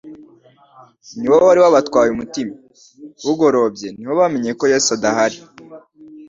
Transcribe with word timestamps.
ni 1.19 1.27
wo 1.31 1.37
wari 1.47 1.59
wabatwaye 1.63 2.09
umutima. 2.11 2.53
Bugorobye 3.25 3.87
ni 3.97 4.05
ho 4.09 4.13
bamenye 4.19 4.51
ko 4.59 4.63
Yesu 4.73 4.89
adahari. 4.97 5.37